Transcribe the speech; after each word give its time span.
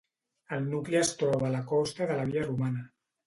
El 0.55 0.63
nucli 0.69 0.97
es 1.01 1.11
troba 1.19 1.51
a 1.57 1.61
costa 1.73 2.09
de 2.13 2.17
la 2.21 2.25
via 2.31 2.47
romana. 2.47 2.85